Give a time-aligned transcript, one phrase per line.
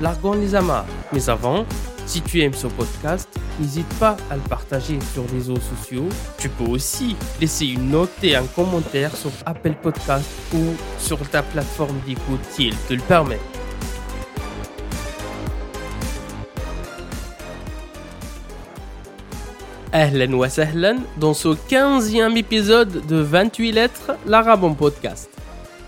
[0.00, 0.86] largons les amarres.
[1.12, 1.64] Mais avant,
[2.06, 3.28] si tu aimes ce podcast,
[3.60, 6.08] n'hésite pas à le partager sur les réseaux sociaux.
[6.38, 11.42] Tu peux aussi laisser une note et un commentaire sur Apple Podcast ou sur ta
[11.42, 13.38] plateforme d'écoute si elle te le permet.
[19.92, 25.31] Ahlan wa sahlan dans ce 15e épisode de 28 lettres, l'arabe en podcast.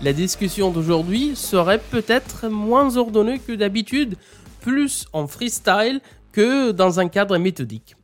[0.01, 4.17] La discussion d'aujourd'hui serait peut-être moins ordonnée que d'habitude,
[4.61, 6.01] plus en freestyle
[6.33, 7.95] que dans un cadre méthodique.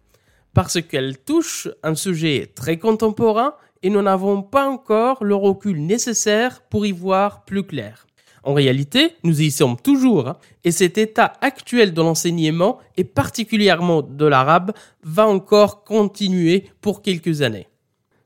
[0.53, 6.61] Parce qu'elle touche un sujet très contemporain et nous n'avons pas encore le recul nécessaire
[6.61, 8.07] pour y voir plus clair.
[8.43, 14.01] En réalité, nous y sommes toujours, hein, et cet état actuel de l'enseignement, et particulièrement
[14.01, 14.71] de l'arabe,
[15.03, 17.67] va encore continuer pour quelques années.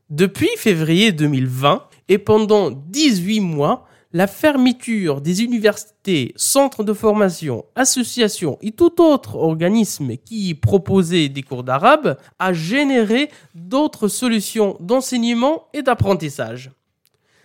[0.10, 8.58] Depuis février 2020, et pendant 18 mois, la fermeture des universités, centres de formation, associations
[8.62, 15.82] et tout autre organisme qui proposait des cours d'arabe a généré d'autres solutions d'enseignement et
[15.82, 16.72] d'apprentissage.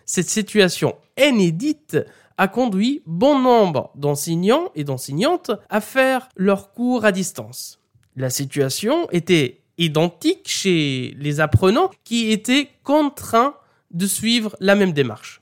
[0.06, 1.98] Cette situation inédite
[2.38, 7.81] a conduit bon nombre d'enseignants et d'enseignantes à faire leurs cours à distance.
[8.16, 13.55] La situation était identique chez les apprenants qui étaient contraints
[13.91, 15.41] de suivre la même démarche.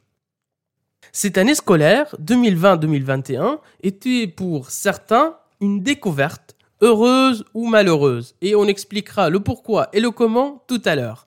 [1.13, 9.31] Cette année scolaire 2020-2021 était pour certains une découverte, heureuse ou malheureuse, et on expliquera
[9.31, 11.27] le pourquoi et le comment tout à l'heure.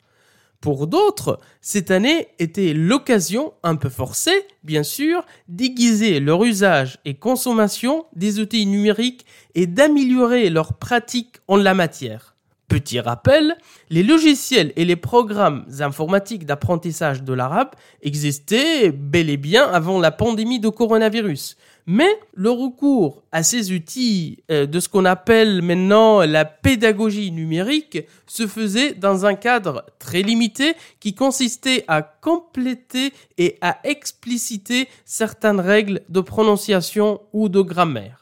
[0.62, 7.16] Pour d'autres, cette année était l'occasion, un peu forcée, bien sûr, d'aiguiser leur usage et
[7.16, 9.26] consommation des outils numériques
[9.56, 12.31] et d'améliorer leurs pratiques en la matière.
[12.72, 13.58] Petit rappel,
[13.90, 17.72] les logiciels et les programmes informatiques d'apprentissage de l'arabe
[18.02, 21.58] existaient bel et bien avant la pandémie de coronavirus.
[21.86, 28.06] Mais le recours à ces outils euh, de ce qu'on appelle maintenant la pédagogie numérique
[28.26, 35.60] se faisait dans un cadre très limité qui consistait à compléter et à expliciter certaines
[35.60, 38.21] règles de prononciation ou de grammaire.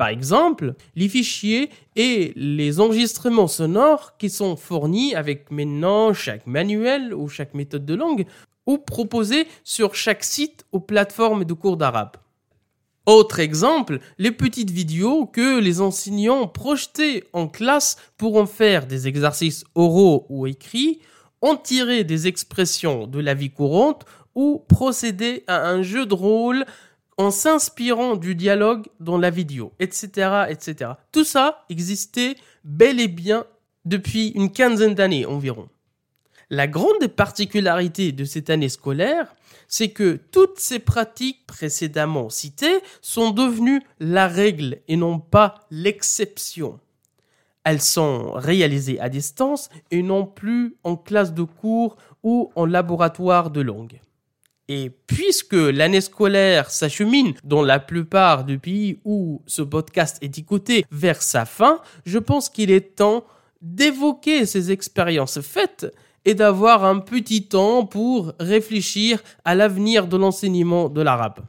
[0.00, 7.12] Par exemple, les fichiers et les enregistrements sonores qui sont fournis avec maintenant chaque manuel
[7.12, 8.24] ou chaque méthode de langue
[8.64, 12.16] ou proposés sur chaque site ou plateforme de cours d'arabe.
[13.04, 19.06] Autre exemple, les petites vidéos que les enseignants projetaient en classe pour en faire des
[19.06, 21.00] exercices oraux ou écrits,
[21.42, 26.64] en tirer des expressions de la vie courante ou procéder à un jeu de rôle
[27.16, 30.92] en s'inspirant du dialogue dans la vidéo, etc., etc.
[31.12, 33.44] Tout ça existait bel et bien
[33.84, 35.68] depuis une quinzaine d'années environ.
[36.50, 39.34] La grande particularité de cette année scolaire,
[39.68, 46.80] c'est que toutes ces pratiques précédemment citées sont devenues la règle et non pas l'exception.
[47.62, 53.50] Elles sont réalisées à distance et non plus en classe de cours ou en laboratoire
[53.50, 54.00] de langue.
[54.72, 60.84] Et puisque l'année scolaire s'achemine dans la plupart des pays où ce podcast est écouté
[60.92, 63.24] vers sa fin, je pense qu'il est temps
[63.60, 65.92] d'évoquer ces expériences faites
[66.24, 71.40] et d'avoir un petit temps pour réfléchir à l'avenir de l'enseignement de l'arabe.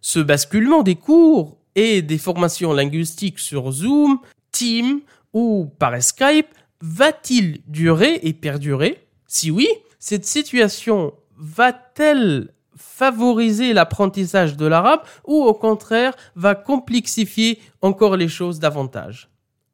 [0.00, 4.18] Ce basculement des cours et des formations linguistiques sur Zoom,
[4.50, 5.02] Team
[5.34, 6.48] ou par Skype
[6.80, 9.06] va-t-il durer et perdurer?
[9.26, 9.68] Si oui,
[9.98, 11.12] cette situation
[11.44, 19.28] va-t-elle favoriser l'apprentissage de l'arabe ou au contraire va complexifier encore les choses davantage?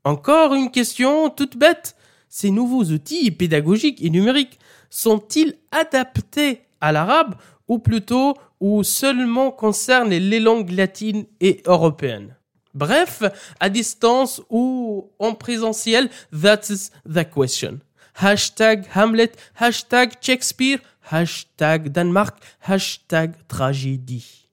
[0.05, 1.95] Encore une question toute bête.
[2.29, 4.59] Ces nouveaux outils pédagogiques et numériques
[4.89, 7.35] sont-ils adaptés à l'arabe
[7.69, 12.37] ou plutôt ou seulement concernent les langues latines et européennes?
[12.75, 13.23] Bref,
[13.59, 17.81] à distance ou en présentiel, that's the question.
[18.15, 20.79] Hashtag Hamlet, hashtag Shakespeare,
[21.11, 24.49] hashtag Danemark, hashtag tragédie.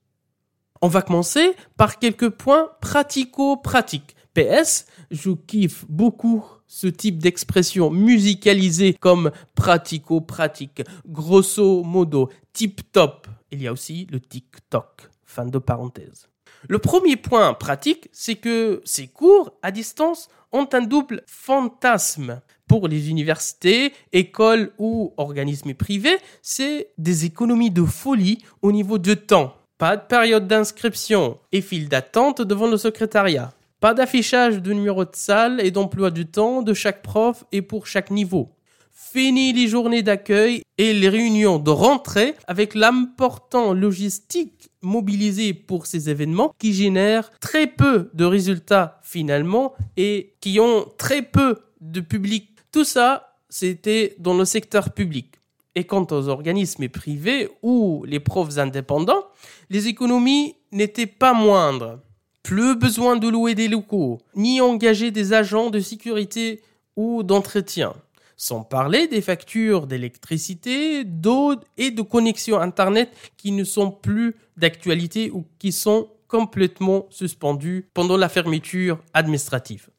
[0.82, 4.16] On va commencer par quelques points pratico-pratiques.
[4.34, 13.28] PS, je kiffe beaucoup ce type d'expression musicalisée comme pratico-pratique, grosso modo, tip-top.
[13.52, 15.10] Il y a aussi le TikTok.
[15.26, 16.28] Fin de parenthèse.
[16.68, 22.42] Le premier point pratique, c'est que ces cours à distance ont un double fantasme.
[22.68, 29.14] Pour les universités, écoles ou organismes privés, c'est des économies de folie au niveau de
[29.14, 29.56] temps.
[29.78, 33.54] Pas de période d'inscription et file d'attente devant le secrétariat.
[33.80, 37.88] Pas d'affichage de numéro de salle et d'emploi du temps de chaque prof et pour
[37.88, 38.50] chaque niveau.
[38.92, 46.10] Fini les journées d'accueil et les réunions de rentrée avec l'important logistique mobilisé pour ces
[46.10, 52.57] événements qui génèrent très peu de résultats finalement et qui ont très peu de public.
[52.78, 55.34] Tout ça, c'était dans le secteur public.
[55.74, 59.26] Et quant aux organismes privés ou les profs indépendants,
[59.72, 62.02] les économies n'étaient pas moindres.
[62.44, 66.62] Plus besoin de louer des locaux, ni engager des agents de sécurité
[66.96, 67.96] ou d'entretien.
[68.36, 75.32] Sans parler des factures d'électricité, d'eau et de connexion Internet qui ne sont plus d'actualité
[75.32, 79.90] ou qui sont complètement suspendues pendant la fermeture administrative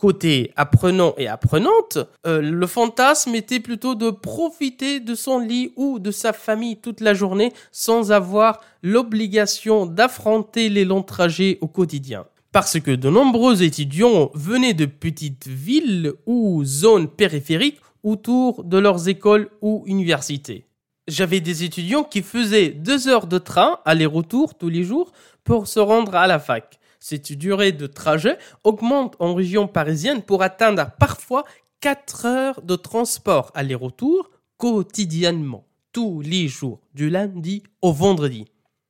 [0.00, 5.98] côté apprenant et apprenante, euh, le fantasme était plutôt de profiter de son lit ou
[5.98, 12.24] de sa famille toute la journée sans avoir l'obligation d'affronter les longs trajets au quotidien.
[12.50, 19.08] Parce que de nombreux étudiants venaient de petites villes ou zones périphériques autour de leurs
[19.08, 20.64] écoles ou universités.
[21.06, 25.12] J'avais des étudiants qui faisaient deux heures de train aller-retour tous les jours
[25.44, 30.42] pour se rendre à la fac cette durée de trajet augmente en région parisienne pour
[30.42, 31.44] atteindre parfois
[31.80, 38.44] 4 heures de transport aller-retour quotidiennement, tous les jours, du lundi au vendredi.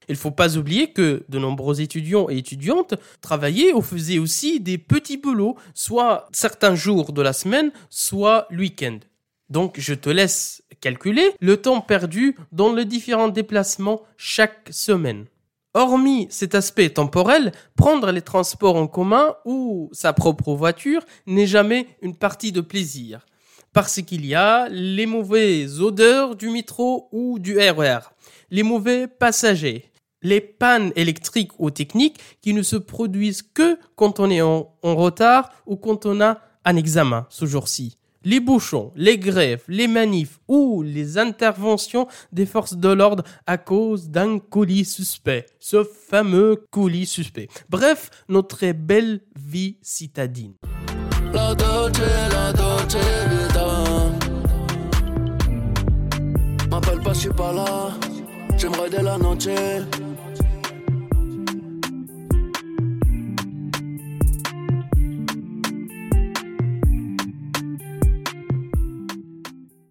[0.09, 4.59] Il ne faut pas oublier que de nombreux étudiants et étudiantes travaillaient ou faisaient aussi
[4.59, 8.99] des petits boulots, soit certains jours de la semaine, soit le week-end.
[9.51, 15.27] Donc je te laisse calculer le temps perdu dans les différents déplacements chaque semaine.
[15.73, 21.87] Hormis cet aspect temporel, prendre les transports en commun ou sa propre voiture n'est jamais
[22.03, 23.25] une partie de plaisir.
[23.73, 28.01] Parce qu'il y a les mauvaises odeurs du métro ou du RER,
[28.51, 34.29] les mauvais passagers, les pannes électriques ou techniques qui ne se produisent que quand on
[34.29, 39.19] est en, en retard ou quand on a un examen ce jour-ci les bouchons, les
[39.19, 45.47] grèves, les manifs ou les interventions des forces de l'ordre à cause d'un colis suspect,
[45.59, 47.49] ce fameux colis suspect.
[47.69, 50.55] Bref, notre belle vie citadine.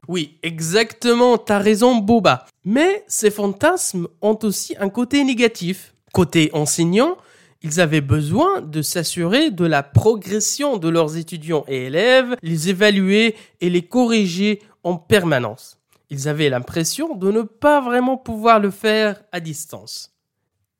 [0.09, 2.47] Oui, exactement, t'as raison Boba.
[2.65, 5.93] Mais ces fantasmes ont aussi un côté négatif.
[6.13, 7.15] Côté enseignant,
[7.61, 13.35] ils avaient besoin de s'assurer de la progression de leurs étudiants et élèves, les évaluer
[13.61, 15.77] et les corriger en permanence.
[16.09, 20.15] Ils avaient l'impression de ne pas vraiment pouvoir le faire à distance.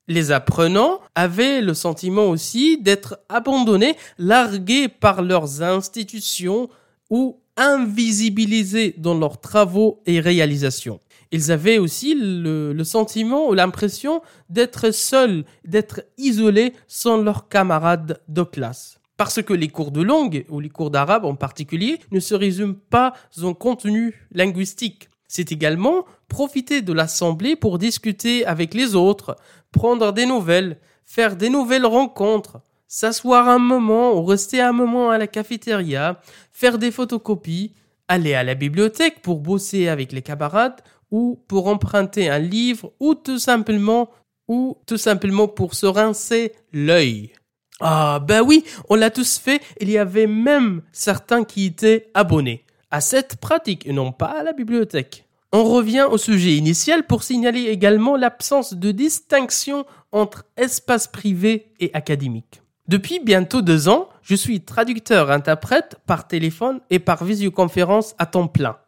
[0.08, 6.68] Les apprenants avaient le sentiment aussi d'être abandonnés, largués par leurs institutions
[7.10, 10.98] ou invisibilisés dans leurs travaux et réalisations.
[11.30, 18.42] Ils avaient aussi le, sentiment ou l'impression d'être seuls, d'être isolés sans leurs camarades de
[18.42, 18.98] classe.
[19.18, 22.78] Parce que les cours de langue, ou les cours d'arabe en particulier, ne se résument
[22.88, 23.12] pas
[23.42, 25.10] en contenu linguistique.
[25.28, 29.36] C'est également profiter de l'assemblée pour discuter avec les autres,
[29.70, 35.16] prendre des nouvelles, faire des nouvelles rencontres, s'asseoir un moment ou rester un moment à
[35.16, 36.20] la cafétéria,
[36.52, 37.72] faire des photocopies,
[38.08, 40.80] aller à la bibliothèque pour bosser avec les camarades
[41.12, 44.10] ou pour emprunter un livre ou tout simplement
[44.48, 47.32] ou tout simplement pour se rincer l'œil.
[47.78, 52.64] Ah ben oui, on l'a tous fait, il y avait même certains qui étaient abonnés
[52.90, 55.26] à cette pratique et non pas à la bibliothèque.
[55.52, 61.90] On revient au sujet initial pour signaler également l'absence de distinction entre espace privé et
[61.94, 62.60] académique.
[62.90, 68.78] Depuis bientôt deux ans, je suis traducteur-interprète par téléphone et par visioconférence à temps plein.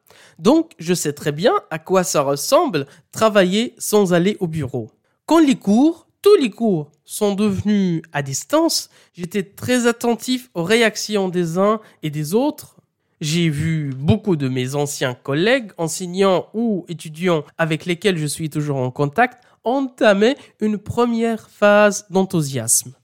[0.40, 4.90] Donc, je sais très bien à quoi ça ressemble travailler sans aller au bureau.
[5.24, 11.28] Quand les cours, tous les cours sont devenus à distance, j'étais très attentif aux réactions
[11.28, 12.80] des uns et des autres.
[13.20, 18.78] J'ai vu beaucoup de mes anciens collègues, enseignants ou étudiants avec lesquels je suis toujours
[18.78, 22.94] en contact, entamer une première phase d'enthousiasme.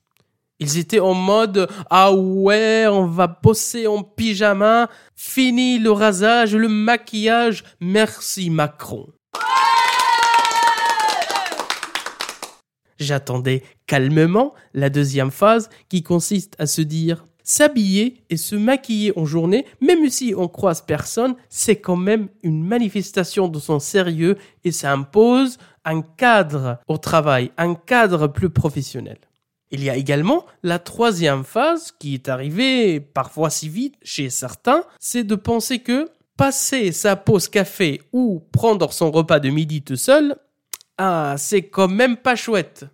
[0.60, 6.68] Ils étaient en mode ah ouais, on va bosser en pyjama, fini le rasage, le
[6.68, 9.06] maquillage, merci Macron.
[12.98, 19.24] J'attendais calmement la deuxième phase qui consiste à se dire s'habiller et se maquiller en
[19.24, 24.72] journée, même si on croise personne, c'est quand même une manifestation de son sérieux et
[24.72, 29.18] ça impose un cadre au travail, un cadre plus professionnel.
[29.70, 34.84] Il y a également la troisième phase qui est arrivée parfois si vite chez certains,
[34.98, 39.96] c'est de penser que passer sa pause café ou prendre son repas de midi tout
[39.96, 40.36] seul,
[40.96, 42.86] ah, c'est quand même pas chouette.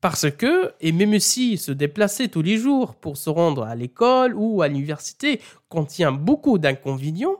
[0.00, 4.34] Parce que, et même si se déplacer tous les jours pour se rendre à l'école
[4.36, 7.36] ou à l'université contient beaucoup d'inconvénients,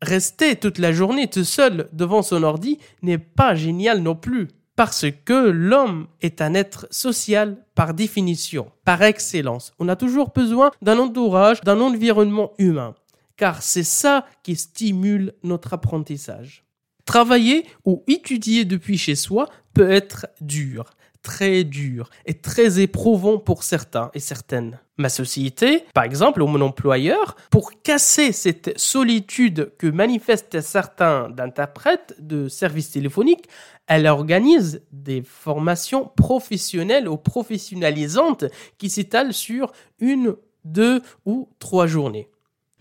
[0.00, 4.48] rester toute la journée tout seul devant son ordi n'est pas génial non plus.
[4.80, 9.74] Parce que l'homme est un être social par définition, par excellence.
[9.78, 12.94] On a toujours besoin d'un entourage, d'un environnement humain.
[13.36, 16.64] Car c'est ça qui stimule notre apprentissage.
[17.04, 20.86] Travailler ou étudier depuis chez soi peut être dur
[21.22, 24.78] très dur et très éprouvant pour certains et certaines.
[24.96, 32.14] Ma société, par exemple, ou mon employeur, pour casser cette solitude que manifestent certains d'interprètes
[32.18, 33.48] de services téléphoniques,
[33.86, 38.44] elle organise des formations professionnelles ou professionnalisantes
[38.78, 42.28] qui s'étalent sur une, deux ou trois journées.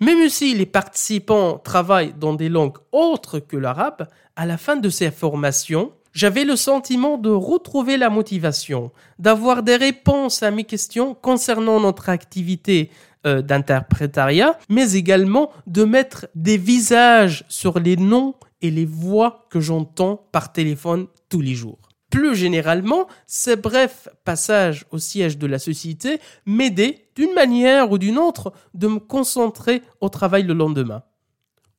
[0.01, 4.89] Même si les participants travaillent dans des langues autres que l'arabe, à la fin de
[4.89, 11.13] ces formations, j'avais le sentiment de retrouver la motivation, d'avoir des réponses à mes questions
[11.13, 12.89] concernant notre activité
[13.25, 19.59] euh, d'interprétariat, mais également de mettre des visages sur les noms et les voix que
[19.59, 21.79] j'entends par téléphone tous les jours.
[22.09, 28.17] Plus généralement, ces brefs passages au siège de la société m'aidaient d'une manière ou d'une
[28.17, 31.03] autre de me concentrer au travail le lendemain.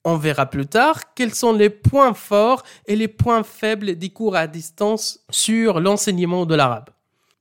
[0.05, 4.35] On verra plus tard quels sont les points forts et les points faibles des cours
[4.35, 6.89] à distance sur l'enseignement de l'arabe.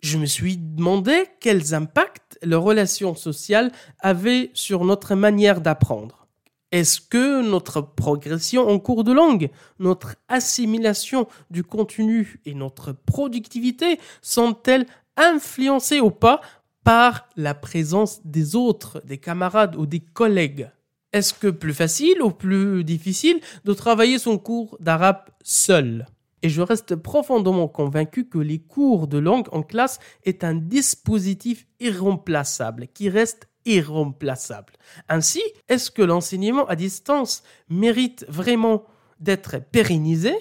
[0.02, 6.28] Je me suis demandé quels impacts les relations sociales avaient sur notre manière d'apprendre.
[6.74, 9.50] Est-ce que notre progression en cours de langue,
[9.80, 14.86] notre assimilation du contenu et notre productivité sont-elles
[15.16, 16.42] influencées ou pas
[16.84, 20.70] par la présence des autres, des camarades ou des collègues?
[21.12, 26.06] Est-ce que plus facile ou plus difficile de travailler son cours d'arabe seul?
[26.42, 31.68] Et je reste profondément convaincu que les cours de langue en classe est un dispositif
[31.80, 34.74] irremplaçable qui reste irremplaçable.
[35.10, 38.86] Ainsi, est-ce que l'enseignement à distance mérite vraiment
[39.20, 40.34] d'être pérennisé?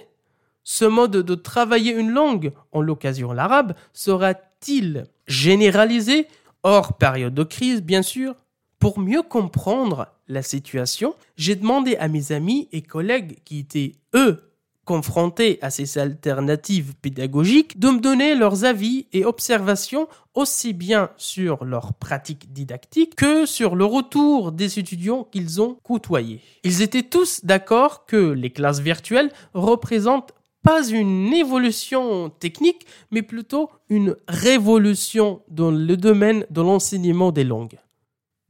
[0.63, 6.29] Ce mode de travailler une langue, en l'occasion l'arabe, sera-t-il généralisé?
[6.63, 8.35] Hors période de crise, bien sûr
[8.79, 14.49] pour mieux comprendre la situation, j'ai demandé à mes amis et collègues qui étaient, eux,
[14.85, 21.65] confrontés à ces alternatives pédagogiques, de me donner leurs avis et observations aussi bien sur
[21.67, 26.41] leur pratique didactique que sur le retour des étudiants qu'ils ont côtoyés.
[26.65, 30.33] Ils étaient tous d'accord que les classes virtuelles représentent
[30.63, 37.79] pas une évolution technique, mais plutôt une révolution dans le domaine de l'enseignement des langues.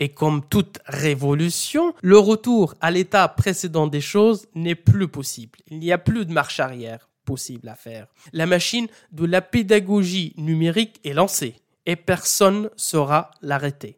[0.01, 5.59] Et comme toute révolution, le retour à l'état précédent des choses n'est plus possible.
[5.71, 8.07] Il n'y a plus de marche arrière possible à faire.
[8.33, 13.98] La machine de la pédagogie numérique est lancée et personne ne saura l'arrêter.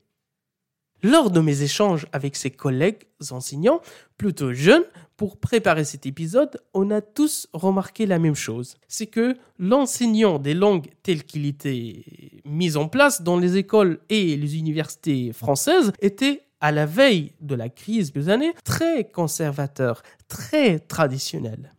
[1.02, 3.80] Lors de mes échanges avec ses collègues enseignants,
[4.18, 4.84] plutôt jeunes,
[5.16, 8.76] pour préparer cet épisode, on a tous remarqué la même chose.
[8.88, 12.04] C'est que l'enseignant des langues tel qu'il était
[12.44, 17.54] mis en place dans les écoles et les universités françaises était à la veille de
[17.54, 21.74] la crise des années, très conservateur, très traditionnel.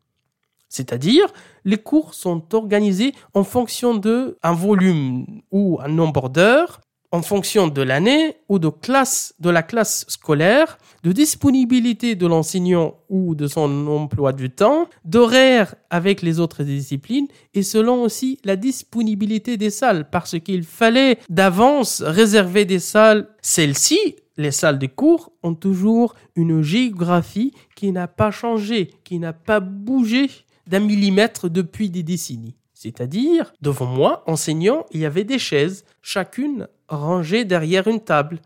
[0.68, 1.28] C'est-à-dire,
[1.66, 7.68] les cours sont organisés en fonction de un volume ou un nombre d'heures en fonction
[7.68, 13.48] de l'année ou de classe, de la classe scolaire, de disponibilité de l'enseignant ou de
[13.48, 19.70] son emploi du temps, d'horaire avec les autres disciplines et selon aussi la disponibilité des
[19.70, 23.28] salles parce qu'il fallait d'avance réserver des salles.
[23.42, 29.34] Celles-ci, les salles de cours, ont toujours une géographie qui n'a pas changé, qui n'a
[29.34, 30.30] pas bougé
[30.68, 32.56] d'un millimètre depuis des décennies.
[32.82, 38.40] C'est-à-dire, devant moi, enseignant, il y avait des chaises, chacune rangée derrière une table.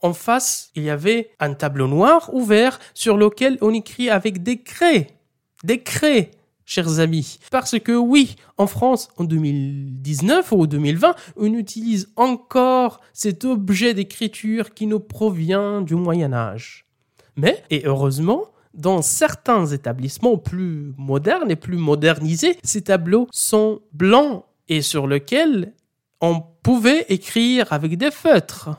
[0.00, 4.62] En face, il y avait un tableau noir ouvert sur lequel on écrit avec des
[4.62, 5.10] craies.
[6.64, 7.38] Chers amis.
[7.50, 14.72] Parce que oui, en France, en 2019 ou 2020, on utilise encore cet objet d'écriture
[14.72, 16.86] qui nous provient du Moyen Âge.
[17.36, 24.44] Mais, et heureusement, dans certains établissements plus modernes et plus modernisés, ces tableaux sont blancs
[24.68, 25.74] et sur lequel
[26.20, 28.70] on pouvait écrire avec des feutres.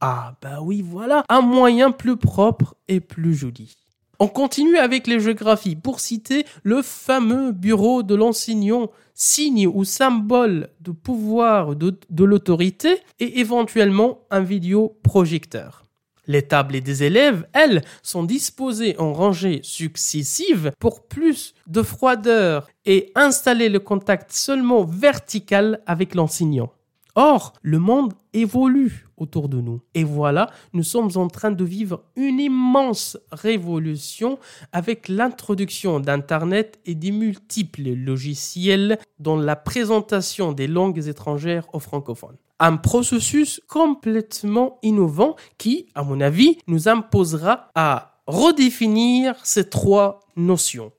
[0.00, 3.76] Ah bah oui, voilà, un moyen plus propre et plus joli.
[4.18, 10.68] On continue avec les géographies pour citer le fameux bureau de l'enseignant, signe ou symbole
[10.80, 15.82] de pouvoir de, de l'autorité et éventuellement un vidéoprojecteur.
[16.26, 23.10] Les tables des élèves, elles, sont disposées en rangées successives pour plus de froideur et
[23.14, 26.72] installer le contact seulement vertical avec l'enseignant.
[27.14, 29.80] Or, le monde évolue autour de nous.
[29.94, 34.38] Et voilà, nous sommes en train de vivre une immense révolution
[34.72, 42.38] avec l'introduction d'Internet et des multiples logiciels dans la présentation des langues étrangères aux francophones.
[42.64, 50.92] Un processus complètement innovant qui, à mon avis, nous imposera à redéfinir ces trois notions.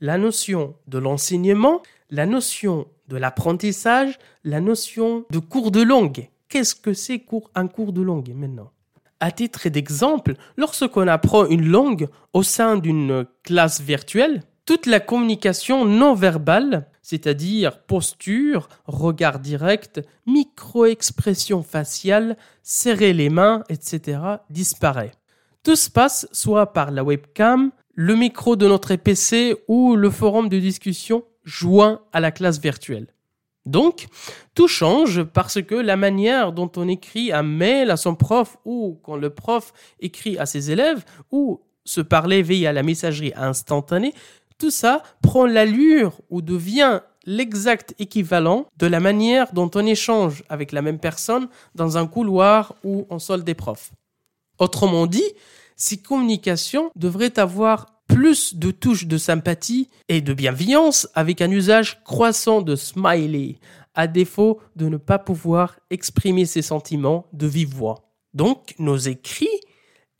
[0.00, 6.28] La notion de l'enseignement, la notion de l'apprentissage, la notion de cours de langue.
[6.48, 7.24] Qu'est-ce que c'est
[7.56, 8.70] un cours de langue maintenant?
[9.18, 15.86] À titre d'exemple, lorsqu'on apprend une langue au sein d'une classe virtuelle, toute la communication
[15.86, 24.18] non verbale, c'est-à-dire posture, regard direct, micro-expression faciale, serrer les mains, etc.,
[24.50, 25.12] disparaît.
[25.62, 30.50] Tout se passe soit par la webcam, le micro de notre PC ou le forum
[30.50, 33.06] de discussion joint à la classe virtuelle.
[33.64, 34.06] Donc,
[34.54, 39.00] tout change parce que la manière dont on écrit un mail à son prof ou
[39.02, 44.12] quand le prof écrit à ses élèves ou se parler via la messagerie instantanée,
[44.58, 50.72] tout ça prend l'allure ou devient l'exact équivalent de la manière dont on échange avec
[50.72, 53.92] la même personne dans un couloir ou en salle des profs.
[54.58, 55.30] Autrement dit,
[55.76, 62.02] ces communications devraient avoir plus de touches de sympathie et de bienveillance avec un usage
[62.02, 63.58] croissant de smiley,
[63.94, 68.10] à défaut de ne pas pouvoir exprimer ses sentiments de vive voix.
[68.32, 69.60] Donc, nos écrits,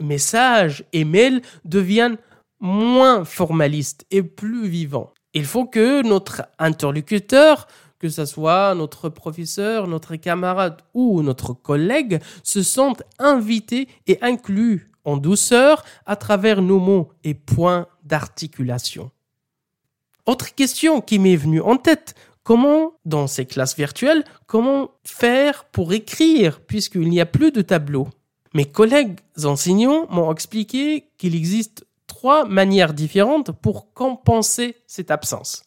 [0.00, 2.18] messages et mails deviennent
[2.60, 5.12] moins formalistes et plus vivants.
[5.34, 7.66] Il faut que notre interlocuteur,
[7.98, 14.90] que ce soit notre professeur, notre camarade ou notre collègue, se sente invité et inclus
[15.04, 19.10] en douceur à travers nos mots et points d'articulation.
[20.26, 25.92] Autre question qui m'est venue en tête, comment, dans ces classes virtuelles, comment faire pour
[25.92, 28.08] écrire puisqu'il n'y a plus de tableau?
[28.54, 31.86] Mes collègues enseignants m'ont expliqué qu'il existe
[32.18, 35.62] trois manières différentes pour compenser cette absence.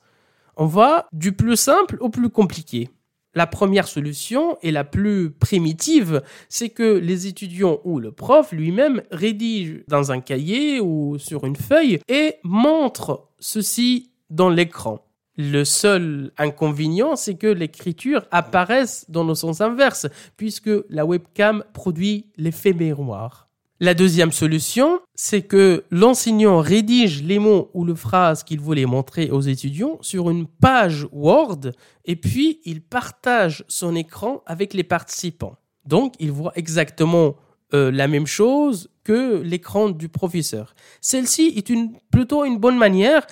[0.58, 2.90] On va du plus simple au plus compliqué.
[3.34, 9.02] La première solution et la plus primitive, c'est que les étudiants ou le prof lui-même
[9.12, 15.00] rédige dans un cahier ou sur une feuille et montre ceci dans l'écran.
[15.38, 22.26] Le seul inconvénient, c'est que l'écriture apparaisse dans le sens inverse, puisque la webcam produit
[22.36, 23.48] l'effet miroir.
[23.84, 29.32] La deuxième solution, c'est que l'enseignant rédige les mots ou les phrases qu'il voulait montrer
[29.32, 31.72] aux étudiants sur une page Word
[32.06, 35.56] et puis il partage son écran avec les participants.
[35.84, 37.38] Donc, il voit exactement
[37.74, 40.76] euh, la même chose que l'écran du professeur.
[41.02, 43.26] Celle-ci est une, plutôt une bonne manière.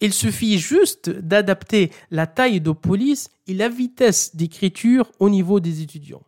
[0.00, 5.80] Il suffit juste d'adapter la taille de police et la vitesse d'écriture au niveau des
[5.80, 6.24] étudiants.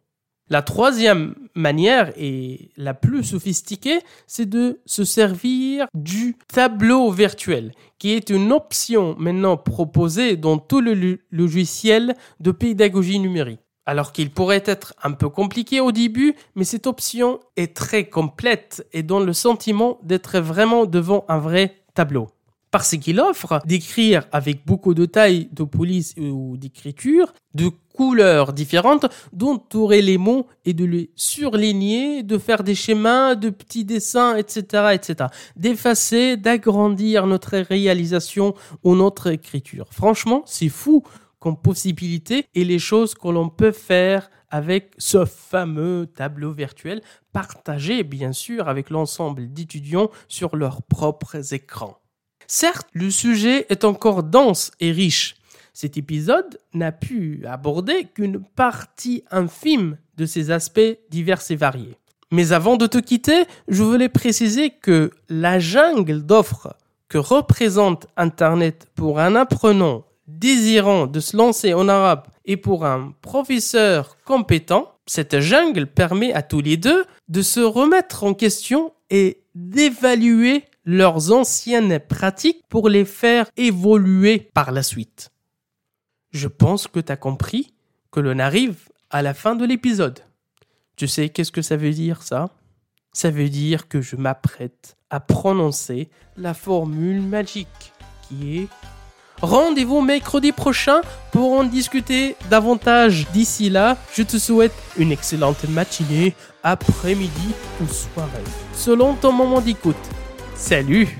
[0.50, 8.10] La troisième manière et la plus sophistiquée, c'est de se servir du tableau virtuel, qui
[8.10, 13.60] est une option maintenant proposée dans tout le logiciel de pédagogie numérique.
[13.86, 18.86] Alors qu'il pourrait être un peu compliqué au début, mais cette option est très complète
[18.92, 22.28] et donne le sentiment d'être vraiment devant un vrai tableau
[22.74, 29.06] parce qu'il offre d'écrire avec beaucoup de tailles de police ou d'écriture, de couleurs différentes,
[29.32, 34.90] d'entourer les mots et de les surligner, de faire des schémas, de petits dessins, etc.,
[34.92, 35.30] etc.
[35.56, 39.86] D'effacer, d'agrandir notre réalisation ou notre écriture.
[39.90, 41.02] Franchement, c'est fou
[41.38, 47.02] comme possibilité et les choses que l'on peut faire avec ce fameux tableau virtuel
[47.32, 51.98] partagé bien sûr avec l'ensemble d'étudiants sur leurs propres écrans.
[52.46, 55.34] Certes, le sujet est encore dense et riche.
[55.74, 61.98] Cet épisode n'a pu aborder qu'une partie infime de ces aspects divers et variés.
[62.30, 66.76] Mais avant de te quitter, je voulais préciser que la jungle d'offres
[67.08, 73.12] que représente Internet pour un apprenant désirant de se lancer en arabe et pour un
[73.20, 79.42] professeur compétent, cette jungle permet à tous les deux de se remettre en question et
[79.54, 85.30] d'évaluer leurs anciennes pratiques pour les faire évoluer par la suite.
[86.34, 87.74] Je pense que tu as compris
[88.10, 90.18] que l'on arrive à la fin de l'épisode.
[90.96, 92.50] Tu sais qu'est-ce que ça veut dire ça?
[93.12, 97.92] Ça veut dire que je m'apprête à prononcer la formule magique
[98.22, 98.68] qui est
[99.42, 103.28] Rendez-vous mercredi prochain pour en discuter davantage.
[103.32, 108.30] D'ici là, je te souhaite une excellente matinée, après-midi ou soirée,
[108.72, 109.96] selon ton moment d'écoute.
[110.56, 111.16] Salut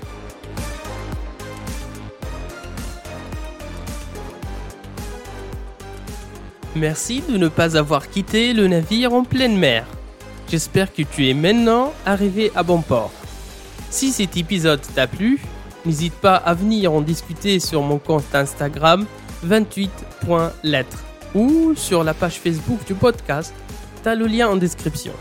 [6.75, 9.85] Merci de ne pas avoir quitté le navire en pleine mer.
[10.49, 13.11] J'espère que tu es maintenant arrivé à bon port.
[13.89, 15.39] Si cet épisode t'a plu,
[15.85, 19.05] n'hésite pas à venir en discuter sur mon compte Instagram
[19.47, 23.53] 28.lettres ou sur la page Facebook du podcast.
[24.03, 25.13] T'as le lien en description.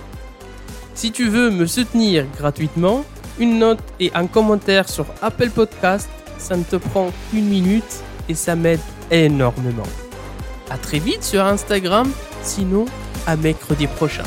[0.94, 3.04] Si tu veux me soutenir gratuitement,
[3.38, 8.34] une note et un commentaire sur Apple Podcast, ça ne te prend qu'une minute et
[8.34, 10.03] ça m'aide énormément.
[10.70, 12.10] À très vite sur Instagram,
[12.42, 12.86] sinon
[13.26, 14.24] à mercredi prochain.